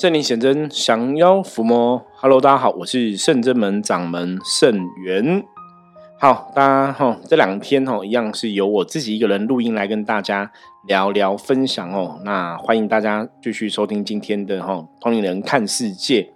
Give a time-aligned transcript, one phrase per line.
[0.00, 2.06] 圣灵显真，降妖伏魔。
[2.14, 5.44] Hello，大家好，我是圣真门掌门圣元。
[6.20, 10.52] 好，大家哈，这两天哈，一样是由我自己一个人录音来跟大家
[10.86, 12.20] 聊聊分享哦。
[12.22, 16.32] 那欢迎大家继续收听今天的哈通灵人看世界。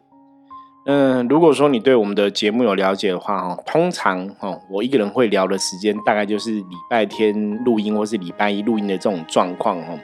[0.86, 9.96] 嗯，如果说你对我们的节目有了解的话哈，通常哈，我一个人会聊的时间大概就是礼拜天录音或是礼拜一录音的这种状况哈。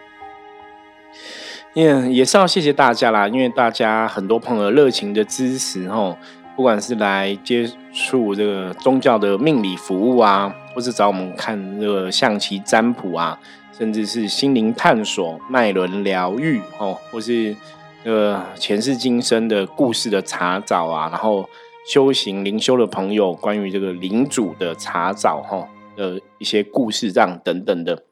[1.74, 6.16] 也也是要谢谢大家啦，因为大家很多朋友热情的支持吼，
[6.56, 13.38] 不管是来接触这个宗教的命理服务啊，或是找我们看这个象棋占卜啊，
[13.72, 17.54] 甚至是心灵探索、脉轮疗愈哦，或是
[18.02, 21.48] 这个前世今生的故事的查找啊，然后
[21.86, 28.02] 修行灵修的朋友关于这个灵主的查找哈的一些故事这样等等的。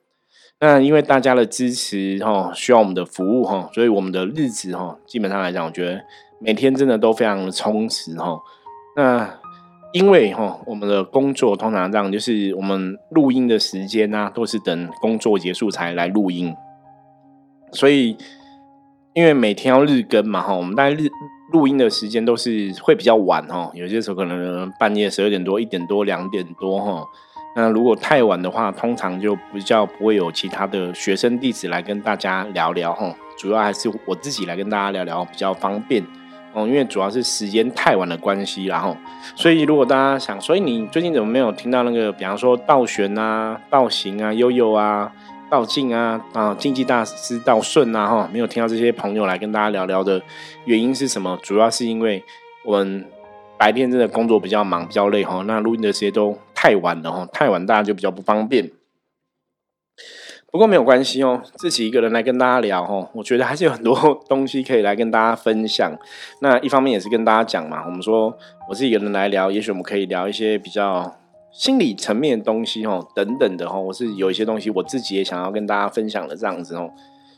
[0.58, 6.00] 那因为大家的支持哈，需要我们的服务哈，所以我们的日子哈，基本上来讲，我觉得
[6.40, 8.40] 每天真的都非常的充实哈。
[8.96, 9.38] 那
[9.92, 16.54] 因为哈，我们的工作通常这样，就是我们录音的时间呢，都是等工作结束才来录音，
[17.72, 18.16] 所以
[19.12, 21.06] 因为每天要日更嘛哈，我们大概日
[21.52, 27.04] 录音的时间都是会比较晚哈，有些时候可能半夜十二点多、一点多、两点多哈。
[27.56, 36.04] 那如果太晚的话，通常就比较不会有其他的学生弟子来跟大家聊聊哈，主要还是我自己来跟大家聊聊比较方便
[36.52, 38.94] 哦，因为主要是时间太晚的关系，然后
[39.34, 45.10] 所以如果大家想，所以你最近怎么没有听到那个，比方说道玄啊、道行啊、悠悠啊、
[45.50, 50.20] 道静啊啊、竞技大师道顺啊哈，没有听到这些朋友来跟大家聊聊的
[50.66, 51.38] 原因是什么？
[51.42, 52.22] 主要是因为
[52.64, 53.06] 我们
[53.58, 56.36] 白天真的工作比较忙、比较累哈，那录音的时间都。
[56.58, 58.72] 太晚了哈，太晚大家就比较不方便。
[60.50, 63.94] 不过没有关系哦，自己一个人来跟大家聊哈，我觉得还是有很多
[64.26, 65.96] 东西可以来跟大家分享。
[66.40, 68.36] 那一方面也是跟大家讲嘛，我们说
[68.68, 71.14] 我自己一个人来聊，也许我们可以聊一些比较
[71.52, 73.78] 心理层面的东西哦，等等的哈。
[73.78, 76.90] 我是有一些东西我自己也想要跟大家分享的这样子哦。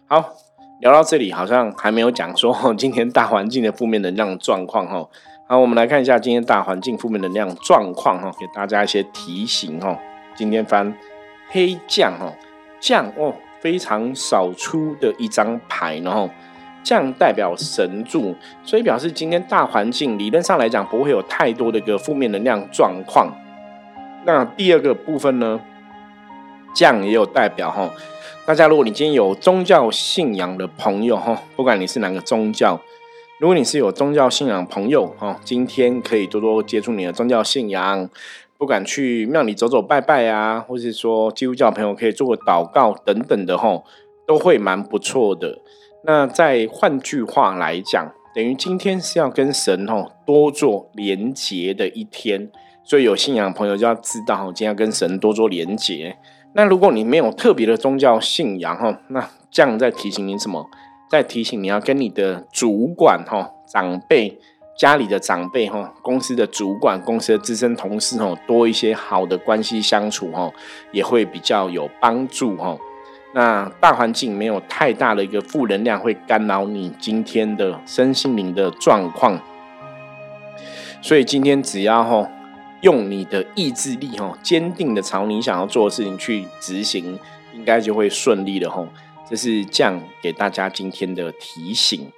[0.06, 0.32] 好，
[0.80, 5.06] 聊到这里好像还没有讲说今天大环境的负面能量状况哈。
[5.50, 9.98] 好，我们来看一下今天大环境负面能量状况哈，给大家一些提醒哈。
[10.34, 10.94] 今天翻
[11.48, 12.30] 黑将哈，
[12.78, 16.28] 将哦非常少出的一张牌，然后
[16.82, 23.34] 将代表神助，所以表示今天大环境理论上来讲不会有太多的一个负面能量状况。
[24.26, 25.58] 那第二个部分呢，
[26.74, 27.88] 将也有代表哈，
[28.44, 32.78] 大家如果你今天有宗教信仰的朋友哈，不管你是哪个宗教。
[33.38, 38.10] 如果你是有宗教信仰朋友哈，今天可以多多接触你的宗教信仰，
[38.58, 43.80] 不敢去庙里走走拜拜啊，或是说基督教朋友可以做个祷告等等的哈，
[44.26, 45.60] 都会蛮不错的。
[46.04, 52.50] 那再换句话来讲，等于今天是要跟神哈多做连结的一天，
[52.82, 56.16] 所以有信仰朋友就要知道，今天要跟神多做连结。
[56.54, 60.68] 那如果你没有特别的宗教信仰哈，那这样在提醒你什么？
[61.08, 64.38] 再提醒你要跟你的主管哈、长辈、
[64.76, 70.52] 家里的长辈哈、公司的主管、公司的资深同事哈，多一些好的关系相处哦，
[70.92, 72.76] 也会比较有帮助哈。
[73.34, 79.40] 那大环境没有太大的一个负能量会干扰你今天的身心灵的状况，
[81.02, 82.30] 所以今天只要哈
[82.80, 87.18] 用你的意志力哈，坚定的朝你想要做的事情去执行，
[87.54, 88.86] 应该就会顺利的哈。
[89.28, 92.10] 这是这样给大家今天的提醒。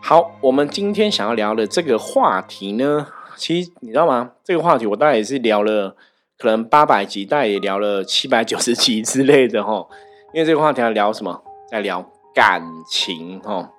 [0.00, 4.32] 好，我们今天想要聊的这个话题呢，其实你知道吗？
[4.42, 5.96] 这个话题我大概也是聊了，
[6.38, 9.86] 可能八百集，大概也聊了七百九十集之类的哈。
[10.32, 11.42] 因为这个话题要聊什么？
[11.70, 13.70] 在聊感情哈。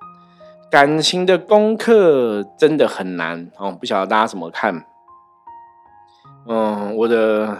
[0.70, 4.84] 感情的功课真的很难哦，不晓得大家怎么看？
[6.46, 7.58] 嗯，我的。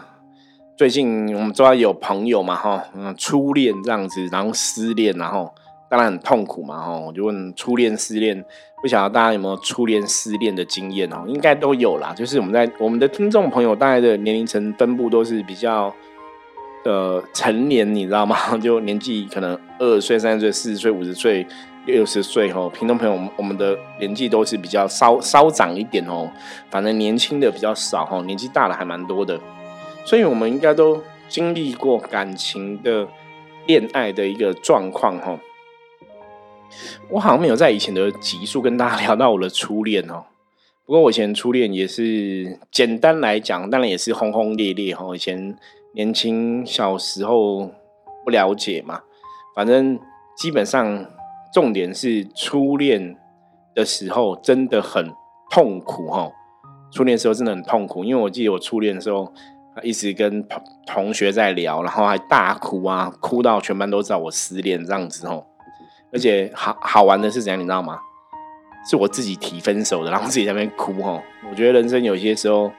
[0.77, 5.51] 最近我们知道有朋友嘛，哈，嗯，初恋这样子，然后失恋，然后
[5.89, 8.45] 当然很痛苦嘛，哈，我就问初恋失恋，
[8.83, 11.25] 不晓得大家有没有初恋失恋的经验哦？
[11.27, 15.91] 应该都有啦，就是我们在我们的听众朋友大概的年龄层分布都是比较
[16.84, 18.37] 呃成年，你知道吗？
[18.61, 21.47] 就年纪可能二十岁、三十岁、四十岁、五十岁、
[21.87, 26.31] 六十岁，哈，听众朋友我们的年纪都是比较稍稍长一点哦，
[26.71, 29.41] 反正年轻的比较少，哈，年纪大的还蛮多的。
[30.07, 33.09] 所以，我们应该都经历过感情的
[33.67, 35.37] 恋爱的一个状况，哈。
[37.11, 40.25] 我好像没有在以前的集数跟大家聊到我的初恋哦。
[40.85, 45.13] 不过，我以前初恋也是简单来讲，当然也是轰轰烈烈哈。
[45.13, 45.57] 以前
[45.95, 47.73] 年轻小时候
[48.25, 49.03] 不了解嘛，
[49.57, 49.99] 反正
[50.37, 51.05] 基本上
[51.53, 53.17] 重点是初恋
[53.75, 55.13] 的时候真的很
[55.51, 56.31] 痛苦哈。
[56.93, 59.33] 初恋的时候真的很痛苦，因为我记得我初恋的时候，
[59.83, 65.45] 一直跟同同学在聊，然后还大哭啊，哭到全班都知道我失恋这样子哦。
[66.13, 67.99] 而且好好玩的是怎样，你知道吗？
[68.89, 71.21] 是我自己提分手的，然后自己在那边哭哈。
[71.51, 72.71] 我觉得人生有些时候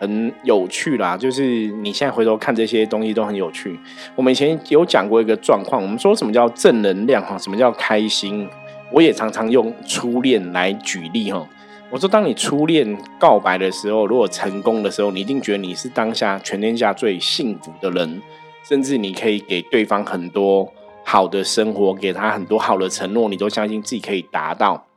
[0.00, 3.78] 很有趣啦，就是你现在回头看这些东西都很有趣。
[4.16, 8.48] 我们以前有讲过一个状况，我们说什么叫正能量哈，什么叫开心？
[8.90, 11.48] 我也常常用初恋来举例哈。
[11.94, 18.20] 我说，当你初恋告白的时候，如果成功的时候，你一定觉得你是当下全天下最幸福的人，
[18.68, 20.72] 甚至你可以给对方很多
[21.04, 24.88] 好的生活，给他很多好的承诺，你都相信自己可以达到。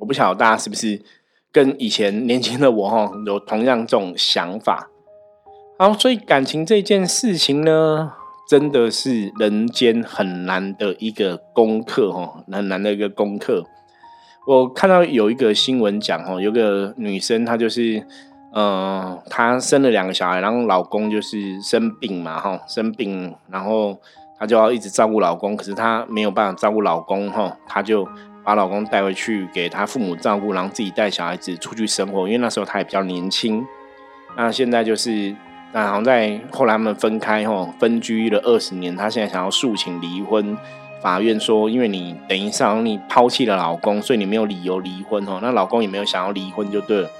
[0.00, 1.00] 我不晓得大家是不是
[1.52, 4.90] 跟以前年轻的我哈有同样这种想法。
[5.78, 8.14] 好，所以感情这件事情呢，
[8.48, 13.64] 真的是人间很难的一个功课哈，很难的一个功课。
[14.46, 18.04] 我看到有一个新闻讲哦，有个女生她就是，
[18.54, 23.98] 嗯，她生了两个小孩，然后老公就是生病嘛哈，生病，然后
[24.38, 28.08] 她就要一直照顾老公，可是她没有办法照顾老公哈，她就。
[28.44, 32.26] 把老公带回去给她父母照顾，然后自己带小孩子出去生活。
[32.26, 33.64] 因为那时候她也比较年轻。
[34.36, 35.32] 那现在就是，
[35.72, 38.96] 那好像在后来他们分开后分居了二十年。
[38.96, 40.58] 她现在想要诉请离婚，
[41.02, 45.40] 法院说，因为你等于上你抛弃了老公，所以你没有理由离婚哦。
[45.42, 47.10] 那老公也没有想要离婚，就对了。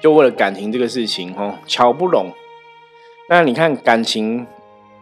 [0.00, 2.30] 就为了感情这个事情哦，瞧不拢。
[3.30, 4.46] 那你看感情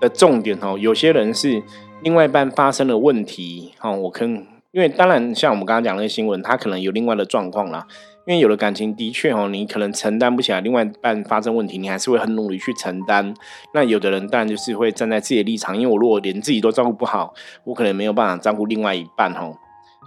[0.00, 1.62] 的重点哦，有些人是
[2.00, 4.46] 另外一半发生了问题哦，我跟。
[4.72, 7.86] 因为当然，像我们刚刚讲那个新闻，他可能有另外的状况啦。
[8.26, 13.32] 因为有了感情的确哦，你可能承担不起来，另外一半发生问题，你还是会很努力去承担。
[13.72, 17.32] 那有的人当然就是会站在自己的立场，因为我如果连自己都照顾不好，
[17.62, 19.56] 我可能没有办法照顾另外一半哦。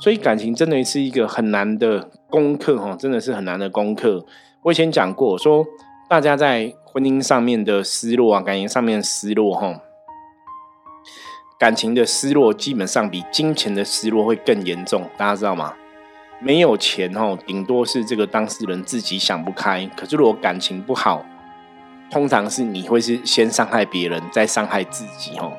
[0.01, 4.25] 所以感情真的是一个很难的功课哈，真的是很难的功课。
[4.63, 5.65] 我以前讲过，说
[6.10, 9.80] 大家在婚姻上面的失落啊，感情上面的失落哈。
[11.57, 15.74] 感情的失落基本上比金钱的失落会更严重，大家知道吗？
[16.41, 19.86] 没有钱哦，顶多是这个当事人自己想不开。
[19.95, 21.25] 可是如果感情不好，
[22.09, 25.51] 通常是你会是先伤害别人，再伤害自己哦。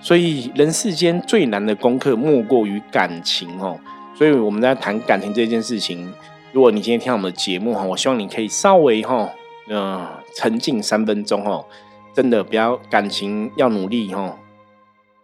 [0.00, 3.78] 所以人世间最难的功课莫过于感情哦。
[4.14, 6.12] 所以我们在谈感情这件事情，
[6.52, 9.30] 如果你今天听我们的节目哈，我希望你可以稍微哈，
[9.68, 10.06] 嗯，
[10.36, 11.66] 沉静三分钟哦。
[12.14, 14.36] 真的不要感情要努力哦。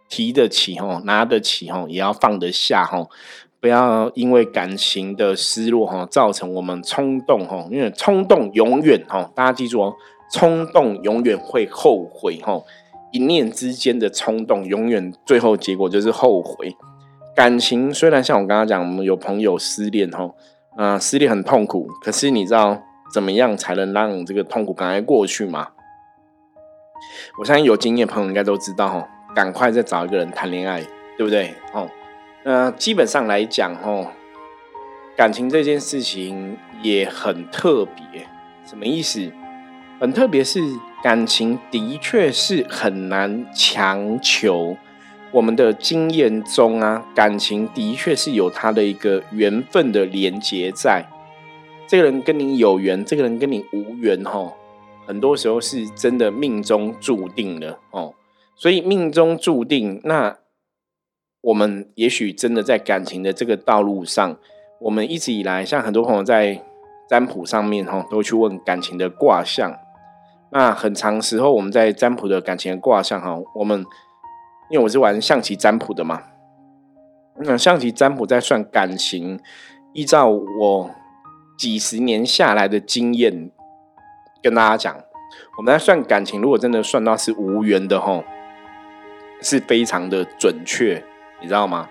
[0.09, 3.09] 提得起哦，拿得起哦，也要放得下哦，
[3.67, 9.93] 不要因为感情的失落哈，造成我们冲动哈，因为冲动永远哈，大家记住哦，
[10.31, 12.63] 冲动永远会后悔哈，
[13.11, 16.73] 一念之间的冲动，永远最后结果就是后悔。
[17.35, 20.31] 感情虽然像我刚刚讲，我们有朋友失恋哈，
[20.77, 22.81] 啊，失恋很痛苦，可是你知道
[23.13, 25.67] 怎么样才能让这个痛苦赶快过去吗？
[27.37, 29.05] 我相信有经验朋友应该都知道哈。
[29.35, 30.81] 赶快再找一个人谈恋爱，
[31.17, 31.53] 对不对？
[31.73, 31.87] 哦，
[32.49, 34.07] 那基本上来讲，哦，
[35.17, 38.25] 感情这件事情也很特别。
[38.65, 39.29] 什么意思？
[39.99, 40.61] 很特别是
[41.03, 44.77] 感情的确是很难强求。
[45.33, 51.05] 我们的经验中啊，感情的确是有它的一个缘分的连接在。
[51.85, 54.53] 这个人跟你有缘，这个人跟你无缘，哦，
[55.05, 58.13] 很多时候是真的命中注定的，哦。
[58.55, 60.37] 所以命中注定，那
[61.47, 64.37] 我们也许真的在感情的这个道路上，
[64.81, 66.61] 我们一直以来，像很多朋友在
[67.07, 69.73] 占卜上面哈，都去问感情的卦象。
[70.51, 73.79] 那很长时候，我们在占卜的感情的卦象哈，我们
[74.69, 76.21] 因为我是玩象棋占卜的嘛，
[77.39, 79.39] 那象棋占卜在算感情，
[79.93, 80.91] 依照我
[81.57, 83.49] 几十年下来的经验，
[84.43, 84.97] 跟大家讲，
[85.57, 88.21] 我们在算感情，如果真的算到是无缘的哈。
[89.39, 91.03] 是非常的准确，
[91.41, 91.87] 你知道吗？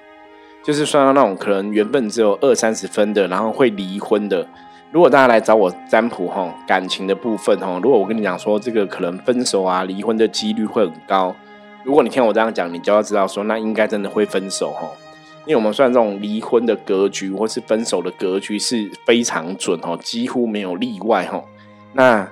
[0.62, 4.44] 就是算到那种可能缘分只有二三十分的，然后会离婚的。
[4.90, 11.32] 如果大家来找我占卜哈，感情的部分哈，如果我跟你讲说这个可能分手啊、离婚的几率会很高，
[11.84, 14.88] 如果你听我这样讲，你就要知道说那应该真的会分手哈。
[15.44, 21.44] 因为我们算这种离婚的格局或是分手的格局是非常准哦，几乎没有例外哈。
[21.92, 22.28] 那。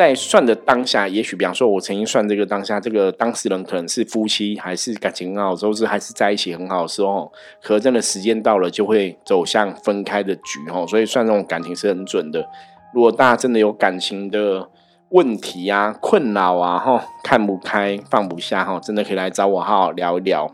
[0.00, 7.30] 在算的当下，也许比方说，我曾经算这个当下，这个当事人可能是夫妻，还是感情很好，都是还是在一起很好的时候，
[7.62, 10.86] 可真的时间到了，就会走向分开的局哦。
[10.88, 12.48] 所以算这种感情是很准的。
[12.94, 14.70] 如果大家真的有感情的
[15.10, 20.50] 问题啊、困扰啊、哈看不开、放不下哈，真的可以来找我好好聊一聊。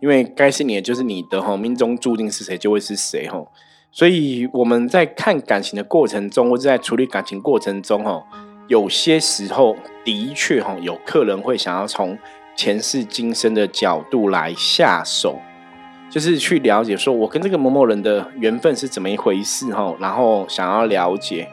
[0.00, 3.44] 因为该是你的就是你的哈，命中注定是谁就会是谁哈。
[3.92, 8.24] 所以我们在看感情的过程中，或者在处理感情过程中哈，
[8.66, 12.18] 有些时候的确哈，有客人会想要从
[12.56, 15.38] 前世今生的角度来下手，
[16.10, 21.46] 就是去了解说我跟这个某某人的缘分是怎么一回事哈，然后想要了解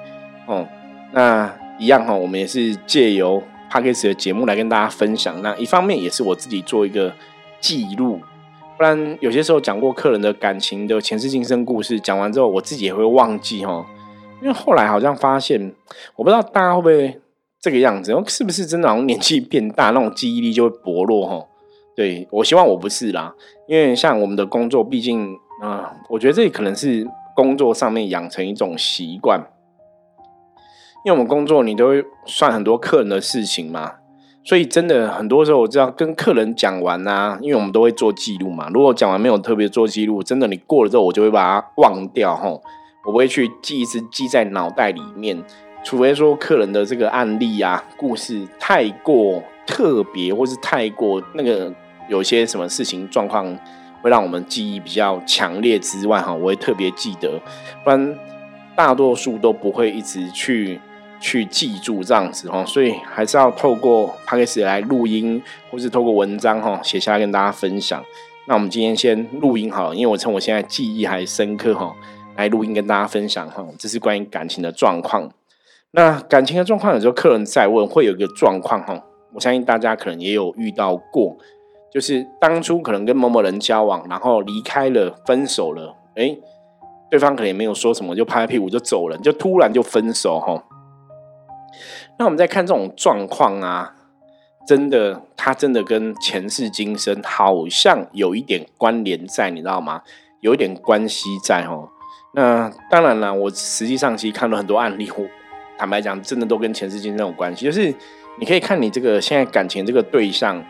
[0.45, 0.65] 哦，
[1.11, 5.41] 那一样哈，我们也是借由 p a c k a g e 的节目来跟大家分享。
[5.41, 7.13] 那一方面也是我自己做一个
[7.59, 8.21] 记录，
[8.79, 13.85] 不然有些时候讲过客人的感情的前世今生故事，讲完之后我自己也会忘记哈，
[14.41, 15.75] 因为后来好像发现，
[16.15, 17.21] 我不知道大家会不会。
[17.61, 18.87] 这个样子哦，是不是真的？
[18.87, 21.45] 好像年纪变大，那种记忆力就会薄弱哈。
[21.93, 23.35] 对我希望我不是啦，
[23.67, 27.05] 因为像我们的工作，毕竟啊，我觉得这可能是
[27.35, 29.41] 工作上面养成一种习惯。
[31.03, 33.95] 因为我们工作，你都会算很多客人的事情嘛，
[34.49, 38.67] 所以真的很多时候，我知道跟客人讲完啊，因为我们都会做记录嘛。
[38.73, 42.49] 如果讲完没有特别做记录，真的你过了之后，我就会把它忘掉哈，
[43.05, 45.39] 我不会去记一直记在脑袋里面。
[45.83, 51.71] 除非说客人的这个案例啊、故事太过特别，或是太过那个
[52.07, 53.55] 有些什么事情状况
[54.01, 57.39] 会让我们记忆比较强烈之外，哈，我会特别记得，
[57.83, 58.17] 不然
[58.75, 60.81] 大多数都不会一直去
[61.19, 62.63] 去记住这样子哈。
[62.65, 68.03] 所以还是要透过 p o d c a 来录音，或是透过文章哈写下来跟大家分享。
[68.47, 71.95] 那我们今天先录音好了，因为我趁我现在记忆还深刻哈，
[72.35, 75.29] 来录音跟大家分享哈，这是关于感情的状况。
[75.91, 81.37] 那感情的状况，有时候客人在问，会有一个状况哈，我相信大家可能也有遇到过，
[81.91, 86.35] 就是当初可能跟某某人交往，然后离开了，分手了，哎，
[87.11, 90.63] 对方可能也没有说什么，就拍拍屁股就走了，就突然就分手哈。
[92.17, 93.95] 那我们再看这种状况啊，
[94.67, 100.01] 真的，他真的跟前世今生好像有一点关联在，你知道吗？
[100.41, 101.89] 有一点关系在哦。
[102.33, 105.09] 那当然了，我实际上其实看了很多案例。
[105.17, 105.25] 我
[105.77, 107.65] 坦白讲，真的都跟前世今生有关系。
[107.65, 107.93] 就是
[108.39, 110.63] 你可以看你这个现在感情这个对象，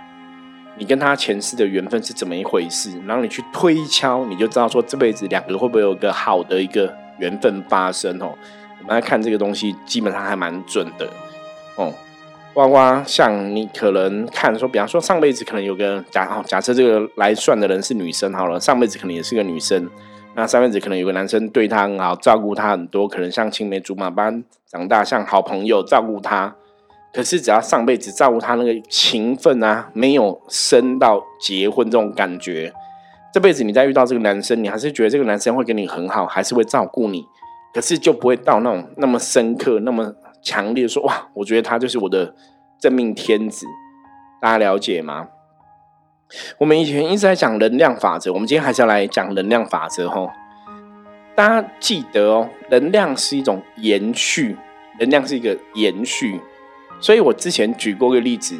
[0.78, 8.34] 你跟他前世的缘分是怎么一回事，然后你去推敲，你就知道说这辈子两个会不会有一个好的一个缘分发生哦。
[8.89, 11.08] 我们来看这个东西，基本上还蛮准的
[11.75, 11.93] 哦。
[12.55, 19.88] 包括像你可能看说，比方说上辈子可能有个假哦假设这个来算的人是女生好了，上辈子可能也是个女生。
[20.34, 26.55] 那上辈子可能有个男生对她很好，照顾她很多，可能像青梅竹马般长大，像好朋友照顾她。
[27.13, 32.74] 可是只要上辈子照顾她那个情分啊，没有升到结婚这种感觉，
[33.31, 37.24] 这辈子你再遇到这个男生，你还是觉得这个男生会跟你很好，还是会照顾你，
[37.74, 42.34] 可是就不会到那种那么深刻、那么强烈说哇，我觉得他就是我的
[42.80, 43.66] 真命天子。
[44.42, 45.28] 大家了解吗？
[46.60, 50.32] 我们以前一直在讲能量法则，我们今天还是要来讲能量法则哈。
[51.36, 54.56] 大家记得哦，能量是一种延续，
[55.00, 56.40] 能量是一个延续。
[57.02, 58.60] 所以我之前举过一个例子，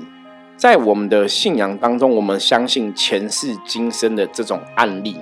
[0.58, 5.18] 在我们的信仰当中，我们相信前世今生的这种案例。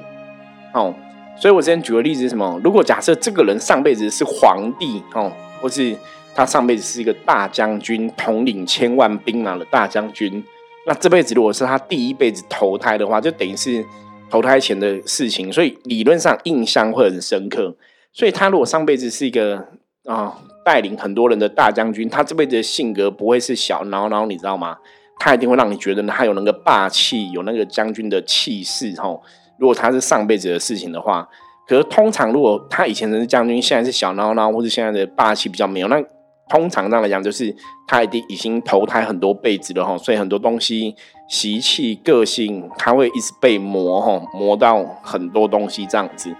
[0.74, 0.94] 哦，
[1.40, 2.60] 所以我之前举个例子是什么？
[2.64, 5.96] 如果假设这个人上辈子是皇帝哦，或是
[6.34, 10.44] 他上辈子是一个大将军，统领千万兵马的大将军。
[10.86, 13.86] 那这辈子如果是他第一辈子投胎的话，就等于是
[14.30, 17.76] 投胎前的事情，所以理论上印象会很深刻。
[18.14, 19.68] 所以他如果上辈子是一个
[20.06, 24.78] 啊带领很多人的大将军，他这辈子的性格不会是小孬孬，你知道吗？
[25.20, 28.94] 他一定会让你觉得他有那个霸气，有那个将军的气势。
[29.02, 29.22] 吼，
[29.58, 31.28] 如果他是上辈子的事情的话，
[31.68, 36.04] 可是通常如果他以前是将军，现在是小孬孬，或者现在的霸气比较没有那。
[36.50, 37.54] 通常上来讲，就是
[37.86, 40.96] 他已经已经投胎很多辈子了哈，所以很多东西、
[41.28, 46.34] 习气、个性，他会一直被磨哈，磨到很多东西这样子。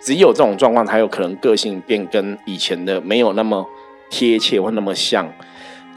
[0.00, 3.66] 只有这种状况，才有可能个性变跟以前的没有那么
[4.08, 5.28] 贴切或那么像。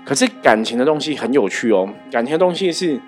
[0.03, 2.99] 可是感情的东西很有趣哦，感情的东西是，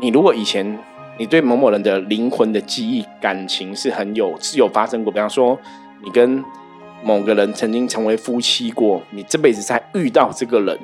[0.00, 0.76] 你如果以前
[1.18, 5.58] 你对某某人的灵魂的记忆、感情是很有是有发生过，比方说
[6.04, 6.44] 你跟。
[7.06, 10.78] 某个人曾经成为夫妻过，你这辈子才遇到这个人，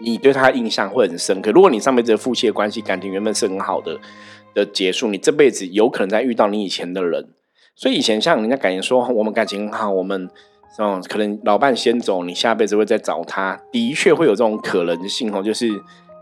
[0.00, 1.52] 你对他印象会很深刻。
[1.52, 4.00] 如果你上辈子的夫妻的关系感情原本是很好的
[4.52, 7.28] 的结束，你这辈子有可能再遇到你以前的人。
[7.76, 10.28] 所以以前像人家感觉说我们感情很好，我们
[10.80, 15.70] 嗯可能老伴先走，你下辈子会再找他，的确会有这种可能性哦，就是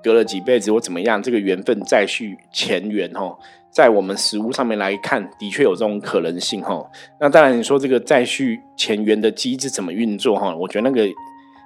[0.03, 3.37] 隔了几辈子或怎么样，这个缘分再续前缘哦。
[3.71, 6.87] 在我们实物上面来看，的确有这种可能性哦。
[7.19, 10.55] 那当然，你说这个再续前缘的机制怎么运作哈？
[10.55, 11.15] 我觉得那个也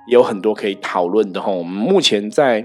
[0.09, 1.51] 有很多可以讨论的哈。
[1.51, 2.65] 我们目前在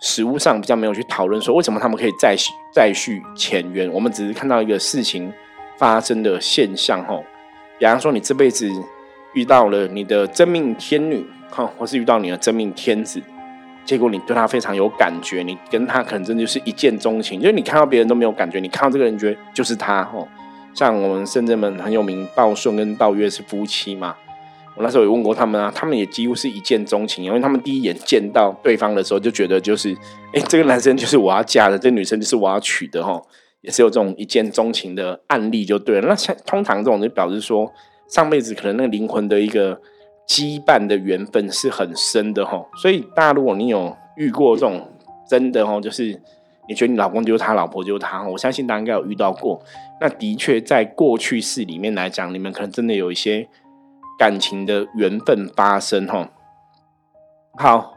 [0.00, 5.32] 实物上比较没有去讨论说为什么他们可以再续再续前缘，我们只是看到一个事情
[5.76, 7.20] 发生的现象哈。
[7.80, 8.70] 比方说，你这辈子
[9.34, 13.20] 遇到了你的真命天女哈，或是遇到你的真命天子，
[13.88, 20.28] 结果你对他非常有感觉，你跟他可能真的就是一见钟情，就是你看到别人都没有感觉，你看到这个人觉得就是他吼。
[20.74, 24.14] 像我们深圳们很有名，道顺跟道月是夫妻嘛。
[24.76, 29.96] 我那时候也问过他们啊，他们也几乎是一见钟情，因为他们第一眼见到对方的时候就觉得就是，
[30.34, 33.18] 哎，这个男生就是我要嫁的，这女生就是我要娶的哈，
[33.62, 36.08] 也是有这种一见钟情的案例就对了。
[36.08, 37.72] 那像通常这种就表示说，
[38.06, 39.80] 上辈子可能那个灵魂的一个
[40.28, 42.64] 羁绊的缘分是很深的哈。
[42.76, 44.88] 所以大家如果你有遇过这种
[45.28, 46.20] 真的哈，就是
[46.68, 49.60] 你觉得你老公就是他，老婆就是他，我相信大家应该有遇到过。
[50.00, 53.48] 那的确在过去式里面来讲，你们可能真的有一些。
[54.18, 56.28] 感情的缘分发生哈，
[57.56, 57.94] 好，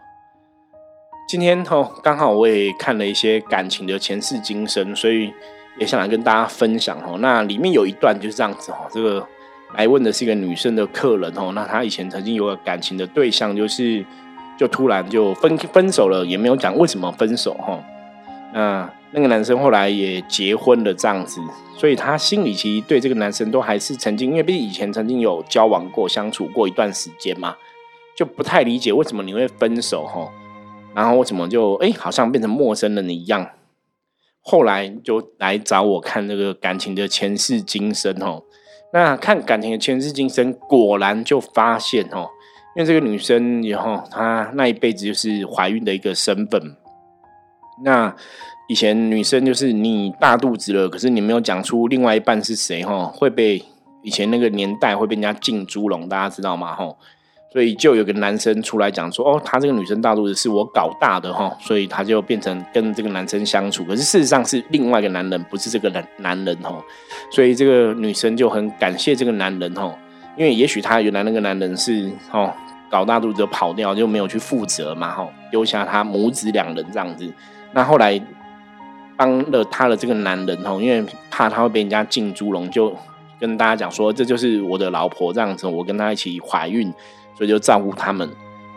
[1.28, 5.34] 今天哈刚好我也看了一些感情的前世今生，所以
[5.80, 7.16] 也想来跟大家分享哈。
[7.18, 9.28] 那里面有一段就是这样子哈，这个
[9.76, 14.06] 来问的是一个女生的客人哦，那她以前曾经有个感情的对象，就是
[14.58, 17.82] 就突然就分分手了，也没有讲为什么分手哈。
[18.54, 21.42] 那那个男生后来也结婚了，这样子，
[21.78, 27.56] 所以他心里其实对这个男生都还是曾经，因为毕竟以前曾经有交往过、相处过一段时间嘛，
[28.16, 30.30] 就不太理解为什么你会分手哈，
[30.94, 33.52] 然后为什么就哎好像变成陌生人一样，
[34.42, 38.44] 后来就来找我看那个感情的前世今生哦，
[38.94, 42.30] 那看感情的前世今生，果然就发现哦，
[42.76, 46.76] 因为这个女生以后她那一辈子就是怀孕的一个身份，
[47.84, 48.16] 那。
[48.68, 53.62] 以前女生就是你大肚子了，可是你没有讲出另外一半是谁哈，会被
[54.02, 56.74] 以前那个年代会被人家进猪笼，大家知道吗？
[56.74, 56.98] 吼，
[57.52, 66.82] 所以就有个男生出来讲说，哦，他这个女生大肚子是我搞大的哈，所以他就变成跟这个男生相处，可是事实上是另外一个男人，不是这个男男人哈，
[67.32, 69.94] 所以这个女生就很感谢这个男人哈，
[70.38, 72.56] 因为也许他原来那个男人是哈
[72.90, 77.32] 搞大肚子跑掉，就没有去负责嘛哈，丢下他母子两人这样子，
[77.74, 78.22] 那后来。
[79.18, 82.92] 帮了他的这个男人哦，因为怕他会被人家进猪笼，就
[83.40, 86.92] 跟大家讲说，这就是我的老婆这样子，我跟他一起怀孕，
[87.42, 88.30] 所以就照顾他们。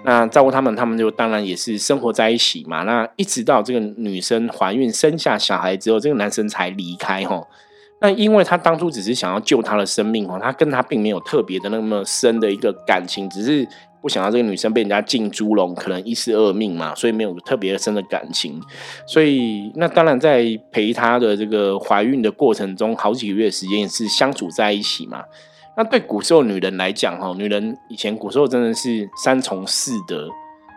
[0.04, 2.82] 那照顾他们，他们就当然也是生活在一起嘛。
[2.84, 7.46] 那一直到这个女生怀孕生下小孩之后，这个男生才离开哈。
[8.00, 13.68] 那因为他当初只是想要救她的生命哦，他跟他并没有特别的那么深的一个感情，只是。
[14.02, 18.60] 不想要这个女生被人家进猪笼，可能一世二命嘛，所以没有特别深的感情。
[19.06, 25.24] 所以那当然在陪她的这个怀孕的过程中，好几个月时间也是相处在一起嘛。
[25.76, 30.28] 那对古时候女人来讲，哈，女人以前古时候真的是三从四德，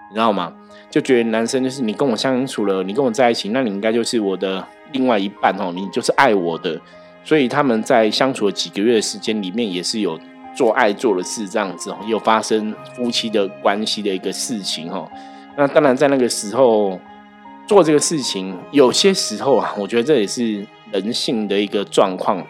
[0.09, 0.53] 你知道吗？
[0.89, 6.79] 就觉得男生就是你跟我相处了，你跟我在一起，那你应该就是我的另外一半哦，你就是爱我的。
[7.23, 10.19] 所以他们在相处了几个月的时间里面，也是有。
[10.55, 15.07] 做爱做的事这样子哦，有发生夫妻的关系的一个事情哦。
[15.55, 16.99] 那当然在那个时候
[17.67, 22.43] 做这个事情，有些时候啊，我觉得这也是人性的一个状况。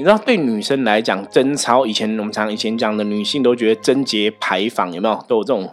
[0.00, 5.68] 你知道，对女生来讲，贞操以前我们常以前讲的，女性都觉得贞洁牌坊有没有都有这种，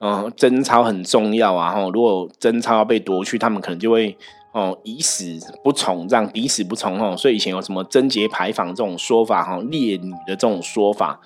[0.00, 1.70] 嗯，贞操很重要啊。
[1.70, 4.14] 哈，如果贞操要被夺去，他们可能就会。
[4.52, 5.24] 哦，以死
[5.64, 11.18] 不从，这样抵死不从哦，所以以前有什么贞洁牌坊这种说法哈，烈女的这种说法，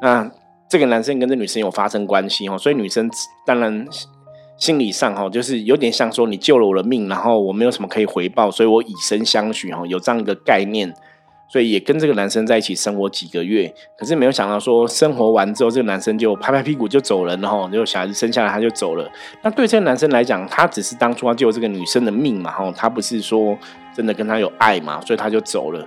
[0.00, 0.28] 那
[0.68, 3.08] 这个男生跟这女生有发生关系哈，所以女生
[3.46, 3.86] 当然
[4.58, 10.92] 心理上哈，就是有点像说你救了我的命，然后我没有什么可以回报，所以我以身相许哈，有这样一个概念。
[11.52, 19.06] 所以也跟这个男生在一起生活几个月，可是没有想到说生活完之后，这个男生就拍拍屁股就走人了哈，就小孩子生下来他就走了。
[19.42, 23.54] 那对这个男生来讲，他只是当初要救这个女生的命嘛哈，他不是说
[23.94, 25.86] 真的跟他有爱嘛，所以他就走了。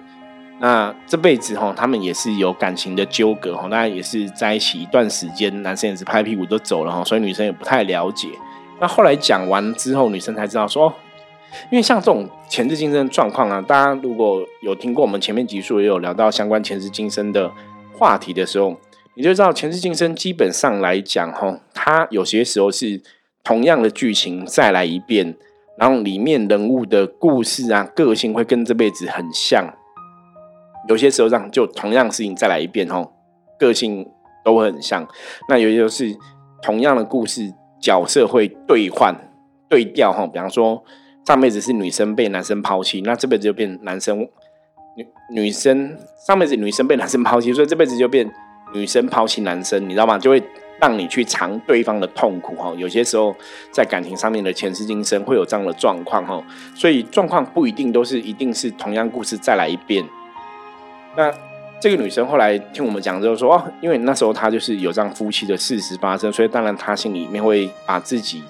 [0.60, 8.28] 那这辈子哈，他们也是有感情的纠葛哈，那也是在一起一段时间，男生也是拍屁股都走了哈，所以女生也不太了解。
[8.80, 10.94] 那后来讲完之后，女生才知道说。
[11.72, 17.52] 因为像这种前世今生的状况啊，大家如果有听过我们前面集数也有聊到相关前世今生的
[17.94, 18.76] 话题的时候，
[19.16, 23.02] 你就知道前世今生基本上来讲，哈，它有些时候是
[23.44, 25.36] 同样的剧情再来一遍，
[25.78, 29.74] 然后里面人物的故事啊、个性会跟这辈子很像。
[30.88, 33.04] 有些时候让就同样事情再来一遍，哈，
[33.58, 34.08] 个性
[34.44, 35.08] 都会很像。
[35.50, 36.16] 那有些就是
[36.62, 39.16] 同样的故事，角色会兑换、
[39.68, 40.84] 对调，哈，比方说。
[41.26, 44.28] 上辈子是女生被男生抛弃，那这辈子就变男生
[44.96, 48.32] 女女生上辈子女生被男生抛弃，所以这辈子就变
[48.74, 50.20] 女生抛弃男生，你知道吗？
[50.20, 50.42] 就会
[50.80, 52.72] 让你去尝对方的痛苦哈。
[52.78, 53.36] 有些时候
[53.72, 56.44] 在感情上面的前世今生会有这样的状况哈，
[56.76, 60.06] 所以状况不一定都是一定是同样故事再来一遍。
[61.18, 61.34] 那
[61.80, 68.44] 这个女生后来听我们讲之后说哦，因为那时候她就是有这样夫妻的事实发生，所以当然她心里面会把自己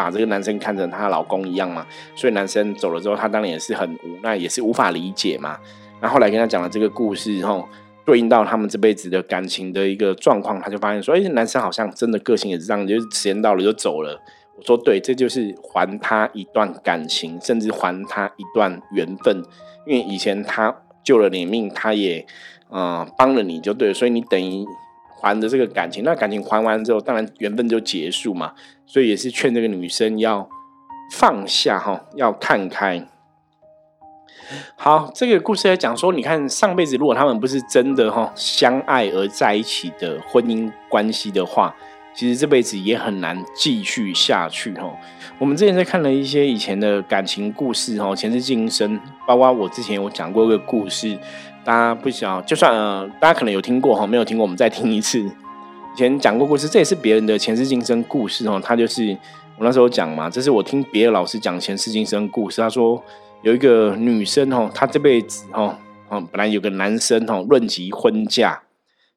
[0.00, 1.86] 把这个男生看成她老公一样嘛。
[2.14, 5.58] 所以男生走了之后，她当然也是很无奈，也是无法理解嘛。
[6.00, 7.68] 那后来跟她讲了这个故事后。
[8.02, 14.20] 对应到他们这辈子的感情的一个状况，他就发现说：“哎，男生好像真的个性也是这样，就是时间到了就走了。”
[14.56, 19.44] 我说：“对，这就是还他一段感情，甚至还他一段缘分。
[19.86, 22.26] 因为以前他救了你命，他也
[22.72, 24.66] 嗯帮了你就对，所以你等于
[25.20, 26.02] 还的这个感情。
[26.02, 28.54] 那感情还完之后，当然缘分就结束嘛。
[28.92, 30.48] 所以也是劝这个女生要
[31.12, 33.06] 放下哈，要看开。”
[34.74, 41.72] 好，这个故事来讲说，你看上辈子如果他们不是真的哈相爱而在一起的婚姻关系的话，
[42.12, 44.92] 其实这辈子也很难继续下去哈。
[45.38, 51.16] 我们之前在看了一些以前的感情故事哈，前世今生，包括我之前有讲过一个故事，
[51.62, 55.30] 大家不晓就算呃大家可能有听过哈，没有听过我们再听一次。
[55.94, 58.60] 以前讲过故事，这也是别人的前世今生故事哦。
[58.62, 59.16] 他就是
[59.58, 63.02] 我那时候讲嘛，这是我听别的老师讲前世今生故事，他说。
[63.42, 65.74] 有一个女生哦，她这辈子哦，
[66.10, 68.60] 哦，本来有个男生哦，论及婚嫁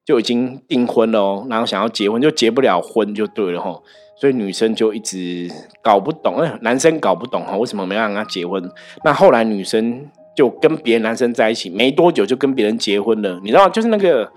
[0.06, 3.82] 就已经订婚了哦，然后想要结婚就结不了婚就对了哈，
[4.18, 8.64] 所以女生就一直搞不懂，哎，男生搞不懂哈，为什么没让他结婚？
[9.04, 14.32] 那后来女生就跟别的男生在一起，没多久就跟别人结婚了，你知道，就是那个。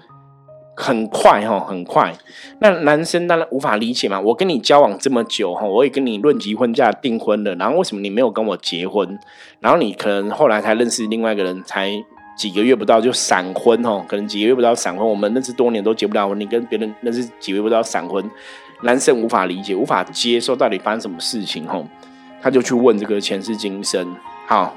[0.79, 2.13] 很快哈，很快。
[2.59, 4.21] 那男生当然无法理解嘛。
[4.21, 9.19] 我跟你交往这么久哈，我也跟你论及婚嫁订婚了，然后为什么你没有跟我结婚？
[9.61, 11.91] 然后你可能后来才认识另外一个人，才
[12.37, 15.09] 几个月不到就闪婚哈，可能几个月不到闪婚。
[15.09, 18.23] 我们认识多年都结不了婚，你跟别人认识几个月不到闪婚，
[18.83, 21.83] 男生无法理解，无法接受到底发生什么事情哈，
[22.43, 24.15] 他就去问这个前世今生。
[24.47, 24.77] 好，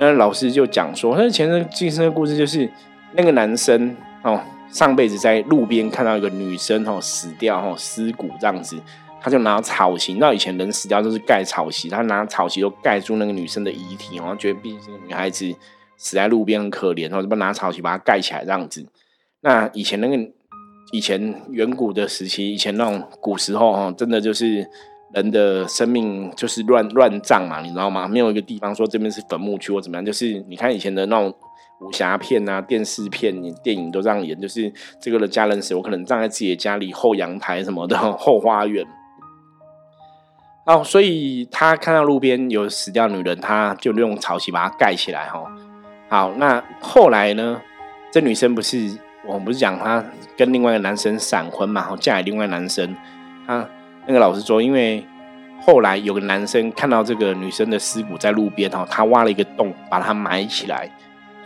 [0.00, 2.68] 那老师就讲说，那前世今生的故事就是
[3.12, 4.40] 那个男生哦。
[4.70, 8.78] 上辈子在路边看到一个女生吼死掉吼尸骨这样子，
[9.20, 15.50] 他就拿草席，那以前人死掉都是盖草席，他拿草席都盖住那个女生的遗体，然后觉得毕竟女孩子
[15.96, 18.84] 死在路边很可怜，然后就把拿草席把它盖起来这样子。
[19.40, 20.30] 那以前那个
[20.92, 24.68] 以前远古的时期，以前那种古时候哈，真的就是
[25.14, 28.06] 人的生命就是乱乱葬嘛，你知道吗？
[28.06, 31.34] 没有一个地方说这边是坟墓区或怎么样，就是你看以前的那种。
[31.80, 38.84] 武侠片啊，电视片、电影都这样演，就是这个的家人死，我可能站在自己的家里后阳台什么的 后花园。
[40.64, 45.28] 哦，所以他看到路边有死掉女人，他就用草席把它盖起来。
[45.28, 45.44] 哈，
[46.08, 47.60] 好，那后来呢？
[48.10, 50.02] 这女生不是我们不是讲她
[50.38, 51.82] 跟另外一个男生闪婚嘛？
[51.82, 52.96] 后嫁给另外男生。
[53.46, 53.68] 他
[54.06, 55.04] 那个老师说，因为
[55.60, 60.88] 后来有个男生看到这个女生的尸骨在路边，哈，他挖了一个洞把它埋起来。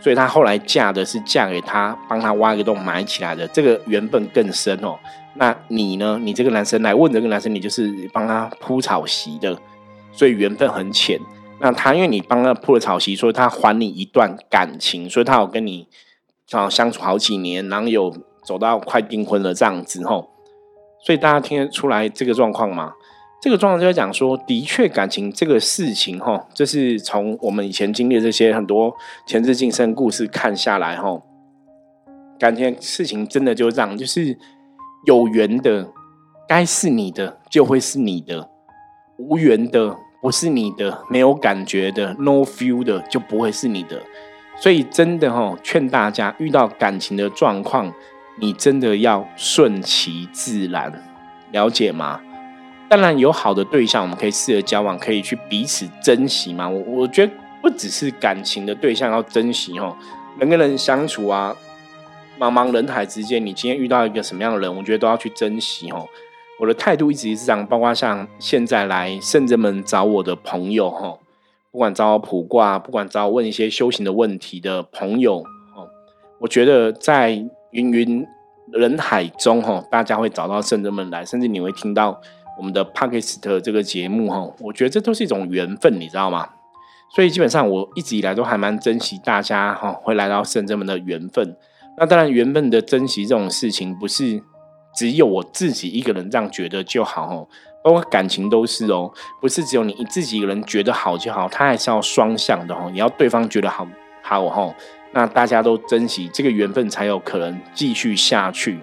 [0.01, 4.97] 所以她后来嫁的是嫁给他，帮他挖个洞埋起来的，这个缘分更深哦。
[5.35, 6.19] 那你呢？
[6.21, 9.57] 你这个男生来问这个男生，你就是帮他铺草席的，
[10.11, 11.17] 所以缘分很浅。
[11.59, 15.87] 那他因为你帮他铺了草席，所以他还你一段感情，所以他有跟你
[16.49, 18.11] 啊相处好几年，然后有
[18.43, 20.31] 走到快订婚了这样子吼。
[21.05, 22.93] 所以大家听得出来这个状况吗？
[23.41, 31.19] 这个状况就在讲说，的确感情这个事情，哈，就是从我们以前经历这些很多前世今生故事看下来，哈，
[32.39, 34.37] 感情事情真的就这样，就是
[35.07, 35.89] 有缘的
[36.47, 38.47] 该是你的就会是你的，
[39.17, 43.99] 无缘的不是你的，没有感觉的 no feel 的就不会是你的。
[44.59, 47.91] 所以真的哈，劝大家遇到感情的状况，
[48.39, 50.93] 你真的要顺其自然，
[51.51, 52.21] 了解吗？
[52.91, 56.67] 当然有好的对象，我们可以试着交往，可以去彼此珍惜嘛。
[56.67, 59.95] 我我觉得不只是感情的对象要珍惜哦，
[60.37, 61.55] 人跟人相处啊，
[62.37, 66.05] 茫茫人海之间，你今天遇到一个什么样的人，我觉得都要去珍惜哦。
[66.59, 71.17] 我的态度一直是这样，包括像现在来圣人们找我的朋友哈，
[71.71, 75.37] 不管找我卜卦，不管找我问一些修行的问题的朋友
[75.77, 75.87] 哦，
[76.39, 77.29] 我觉得在
[77.71, 78.27] 芸芸
[78.73, 82.19] 人海中哈，大家会找到圣人们来，甚至你会听到。
[82.57, 86.49] 我们的 p a k i s t 这个节目哈，我觉得这都是一种缘分，你知道吗？
[87.13, 91.57] 所以基本上我一直以来都还蛮珍惜大家哈会来到圣这们的缘分。
[91.97, 94.41] 那当然，缘分的珍惜这种事情，不是
[94.95, 97.47] 只有我自己一个人这样觉得就好哦，
[97.83, 99.11] 包括感情都是哦，
[99.41, 103.85] 不是只有你自己一个人觉得好就好，它还是要双向的哦，你要对方觉得好
[104.21, 104.73] 好哦，
[105.11, 108.79] 那大家都珍惜这个缘分，才有可能继续下去。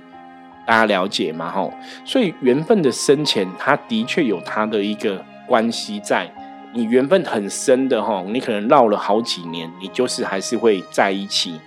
[0.68, 1.50] 大家了解吗？
[1.50, 1.72] 吼，
[2.04, 6.30] 所以缘分的深浅，它的确有它的一个关系在。
[6.74, 11.58] 你缘分很深的吼，你可能绕了好几年，你就是还是会在一起。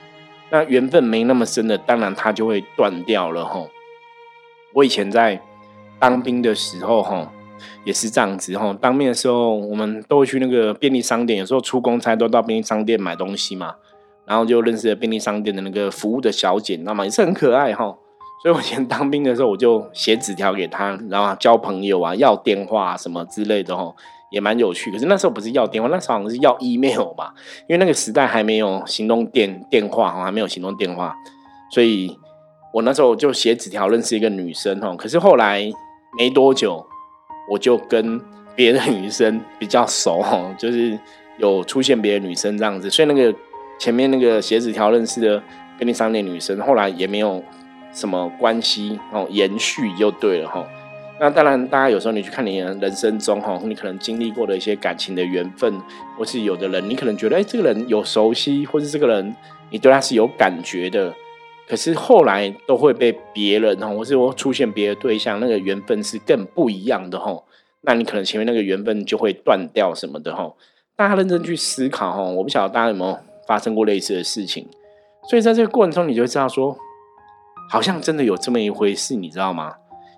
[0.52, 3.72] 那缘分没那么深的，当然它就会断掉了吼。
[4.74, 5.42] 我以前在
[5.98, 7.28] 当兵的时候吼，
[7.84, 8.72] 也是这样子吼。
[8.76, 13.74] 当兵的时候，我们都会去那个便利商店，有时候出公差都到便利商店买东西嘛。
[14.28, 17.98] 然后就认识了便利商店的那个服务的小姐，那么也是很可爱哈。
[18.42, 23.96] 所以我以前当兵的时候，我就写纸条给他，然后交朋友啊，要电话什么之类的哦，
[24.32, 24.92] 也蛮有趣。
[24.92, 27.36] 可是那时候不是要电话，那时候好像是要 email 吧，
[27.68, 31.16] 因为那个时代还没有行动电电话哈，还没有行动电话，
[31.70, 32.18] 所以
[32.74, 34.96] 我那时候就写纸条认识一个女生哈。
[34.96, 35.62] 可是后来
[36.18, 36.84] 没多久，
[37.48, 38.20] 我就跟
[38.56, 40.98] 别的女生比较熟哈，就是
[41.38, 43.32] 有出现别的女生这样子，所以那个
[43.80, 45.44] 前面那个写纸条认识的
[45.78, 47.44] 便利商店女生，后来也没有。
[47.94, 49.28] 什么关系哦？
[49.30, 50.66] 延续就对了哈。
[51.20, 55.80] 那当然，大家有时候你去看你人生中哈，你可能经历过的一些感情的缘分，
[56.18, 59.36] 或是有的人，你可能觉得哎，这个人有熟悉，或是这个人
[59.70, 61.14] 你对他是有感觉的，
[61.68, 67.44] 可是后来都会被别人哈，或是我出现别的对象，那个缘分是更不一样的哈。
[67.82, 70.52] 那你可能前面那个缘分就会断掉什么的哈。
[70.96, 74.68] 大家认真去思考哈，我不晓得大家有没有发生过类似的事情，
[75.30, 76.76] 所以在这个过程中，你就会知道说。
[77.72, 79.76] 好像真的有这么一回事，你知道吗？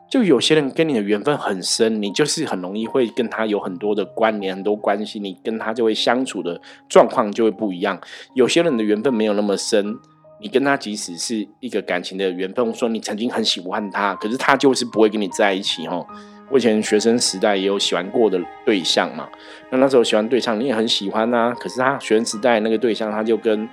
[0.09, 8.01] 就有些人跟你的缘分很深，你就是很容易会跟他有很多的关联、很多关系，你跟他就会相处的状况就会不一样。
[8.33, 9.95] 有些人的缘分没有那么深，
[10.41, 15.85] 你跟他即使是一个感情的缘分，说你曾经很喜欢他，可是他就是不会跟你在一起。
[15.85, 16.03] 哦。
[16.49, 19.29] 我以前学生时代也有喜欢过的对象嘛，
[19.71, 23.69] 那那时候喜欢对象你也很喜欢啊，可是他学生时代那个对象他就跟。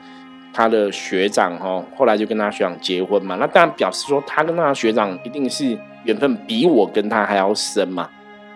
[0.53, 8.11] 他的学长哈，后来就跟他学长结婚嘛，那当然表示说他跟他学长一定是缘分比我跟他还要深嘛，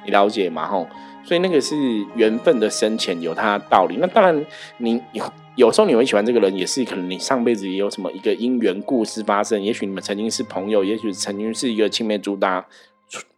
[0.05, 0.67] 你了解吗？
[0.67, 0.89] 吼，
[1.25, 1.77] 所以那个是
[2.17, 3.97] 缘分的深浅有它的道理。
[4.01, 4.45] 那当然，
[4.79, 5.25] 你有
[5.57, 12.65] 有时候你会喜欢这个人，也是可能你上辈子也有什么一个姻缘故事发生，也许你们曾经是朋友，也许曾经是一个青梅竹马、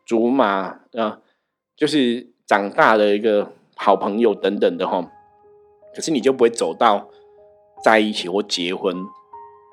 [0.05, 1.19] 竹马啊，
[1.77, 5.07] 就是长大的一个好朋友等等的哈。
[5.95, 7.09] 可是你就不会走到。
[7.87, 8.93] 在一起或结婚，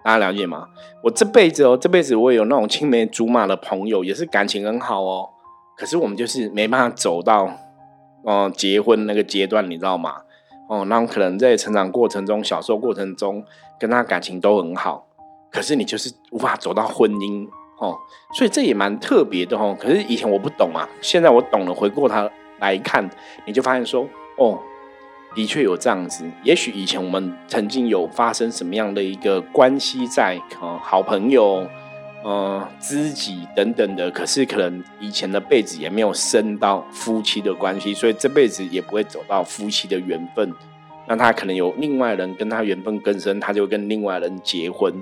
[0.04, 0.68] 大家了解吗？
[1.04, 5.28] 我这辈子哦，这辈子我也有那种青梅竹马的朋友，也是感情很好哦。
[5.76, 7.50] 可是我们就是没办法走到
[8.24, 10.18] 哦结婚那个阶段，你知道吗？
[10.70, 13.44] 哦，那可能在成长过程中、小时候过程中
[13.80, 15.08] 跟他感情都很好，
[15.52, 17.48] 可是你就是无法走到婚姻
[17.80, 17.98] 哦。
[18.38, 19.76] 所以这也蛮特别的哦。
[19.80, 23.10] 可是以前我不懂啊，现在我懂了，回过头来看，
[23.48, 24.60] 你就发现说哦。
[25.36, 31.68] 的确有这样子，也许以前我们曾经有发生什么样的一个关系在啊，好朋友、
[32.24, 40.54] 呃，知己等等的，可是可能以前的辈子也没有升到夫妻的关系，所以这辈子也不会走到夫妻的缘分。
[41.08, 44.94] 那他可能有另外人跟他缘分更深，他就跟另外人结婚。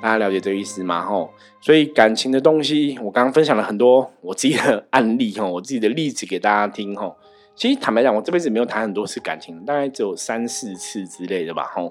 [0.00, 1.04] 大家了解这个意思吗？
[1.04, 7.16] 吼，所以感情的东西，我刚刚分享了很多我自己的案例，吼，我自己的例子给大家听，吼。
[7.54, 11.70] 其实坦白讲，我这辈子没有谈很多次感情，大概只有三四次之类的吧。
[11.74, 11.90] 吼，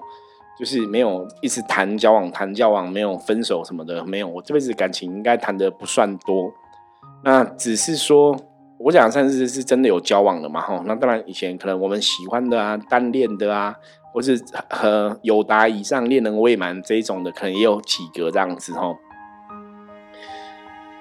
[0.58, 4.26] 就是没有一直谈交往，谈交往没有分手什么的，没有。
[4.26, 6.52] 我这辈子感情应该谈的不算多，
[7.24, 8.36] 那只是说
[8.78, 10.60] 我讲三四次是真的有交往的嘛。
[10.60, 13.76] 吼，那当然以前可能我们喜欢的啊，单恋的啊，
[14.12, 18.72] 或是和有达以上恋人未满这一种的，可能也有几个这样子。
[18.72, 18.98] 吼，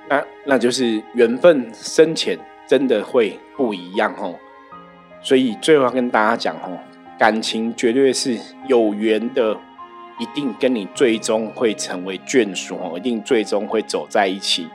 [0.08, 4.16] 那那就是缘分深浅真的会不一样。
[4.16, 4.36] 吼。
[5.22, 6.80] 所以最后要跟大家讲哦，
[7.20, 9.56] 感情绝对是有缘的，
[10.20, 14.68] 一定跟你最终会成为眷属哦，一定最终会走在一起。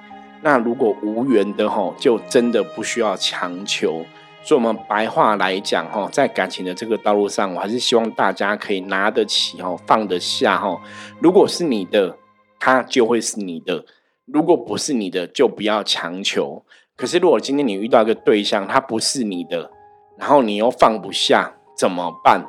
[0.43, 4.05] 那如果无缘的吼，就真的不需要强求。
[4.43, 10.81] 所以，我们白话来讲吼，在感情的这个道路上，我还是希望大家可以拿得起吼，放得下吼。
[11.21, 12.17] 如果是你的，
[12.61, 13.85] 他就会是你的；
[14.25, 16.65] 如果不是你的，就不要强求。
[16.95, 19.73] 可是，如果今天你遇到一个对象，他不是你的，
[20.19, 22.45] 然后你又放不下，怎么办？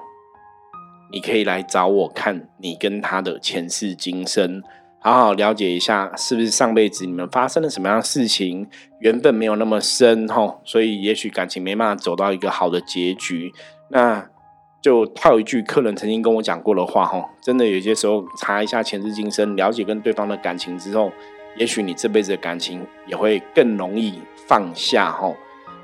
[1.12, 4.62] 你可以来找我看你跟他的前世今生，
[5.00, 8.68] 好好了解一下，是不是上辈子你们发生了什么样的事情，
[9.00, 13.54] 缘分没有那么深吼，所以也许感情没办法走到一个好的结局。
[13.90, 14.30] 那
[14.82, 21.12] 就套一句客人曾经跟我讲过的话吼，真的有些时候查一下前世今生，了解跟对方的感情之后，
[21.58, 25.36] 也许你这辈子的感情也会更容易放下吼。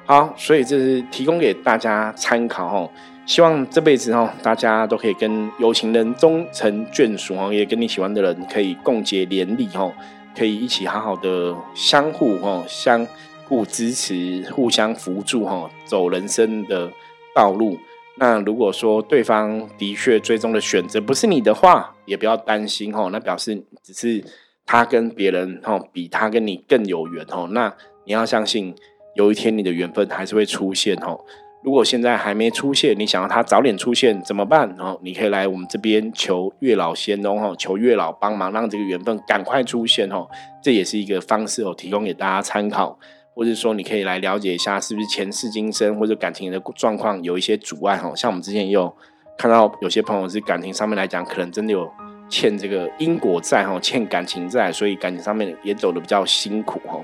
[0.06, 2.90] 好，所以这是提供给大家参考哦。
[3.26, 9.94] 希望这辈子哦，大家都可以跟有情人终成眷属哦，也跟你喜欢的人可以共结连理哦。
[10.36, 13.08] 可以一起好好的相互哦，相
[13.46, 16.92] 互支持，互相扶助哈，走人生的
[17.34, 17.78] 道路。
[18.16, 24.24] 那如果说对方的确最终的选择不是你的话，也不要担心哦，那表示只是
[24.66, 27.48] 他跟别人哦，比他跟你更有缘哦。
[27.52, 27.74] 那
[28.06, 28.76] 你要相信，
[29.16, 31.20] 有一天你的缘分还是会出现哦。
[31.64, 34.70] 如果现在还没出现，你想要他早点出现怎么办？
[34.78, 40.28] 哦，你可以来我们这边求月老仙翁哦，求月老帮忙，让这个缘分赶快出现哦。
[40.62, 43.00] 这也是一个方式哦，提供给大家参考，
[43.34, 48.12] 或者说你可以来了解一下，是不是前世今生或者感情的状况有一些阻碍哦。
[48.14, 48.94] 像我们之前也有
[49.38, 51.90] 看到有些朋友是感情上面来讲，可能真的有
[52.28, 57.02] 欠这个因果债哈，欠感情债，所以感情上面也走的比较辛苦哦。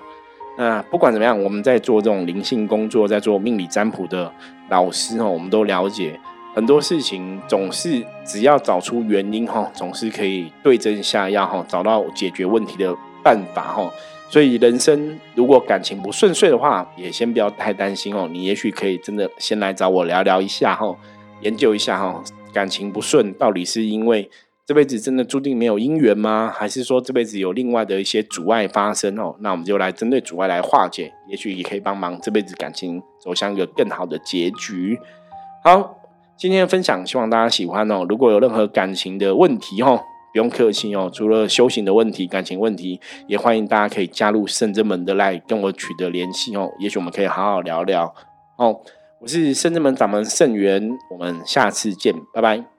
[0.60, 4.30] 那不管怎么样，我们在做这种灵性工作，在做命理占卜的
[4.70, 6.20] 老师哈，我们都了解
[6.54, 12.94] 很多事情，总是只要找出原因哈，总是可以对症下药哈，找到解决问题的
[13.24, 13.90] 办法哈。
[14.30, 18.28] 所以人生如果感情不顺遂的话，也先不要太担心哦。
[18.30, 20.94] 你也许可以真的先来找我聊聊一下哈，
[21.40, 24.30] 研究一下哈，感情不顺到底是因为。
[24.70, 26.54] 这辈子真的注定没有姻缘吗？
[26.56, 29.36] 还是说这辈子有另外的一些阻碍发生哦？
[29.40, 35.00] 那我们就来针对阻碍来化解，也许也可以帮忙这辈子感情走向一个更好的结局。
[35.64, 35.98] 好，
[36.38, 38.06] 今天的分享希望大家喜欢哦。
[38.08, 40.00] 如果有任何感情的问题哦，
[40.32, 41.10] 不用客气哦。
[41.12, 46.72] 除了修行的问题、感情问题，也欢迎大家可以加入圣真门的来跟我取得联系哦。
[46.78, 48.14] 也许我们可以好好聊聊
[48.58, 48.80] 哦。
[49.20, 52.79] 我是圣真门掌门圣元，我们下次见，拜拜。